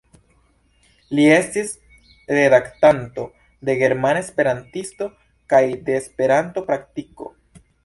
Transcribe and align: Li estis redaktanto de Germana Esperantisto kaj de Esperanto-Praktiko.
Li 1.19 1.25
estis 1.33 1.73
redaktanto 2.37 3.27
de 3.69 3.77
Germana 3.83 4.25
Esperantisto 4.27 5.11
kaj 5.55 5.63
de 5.91 6.01
Esperanto-Praktiko. 6.01 7.33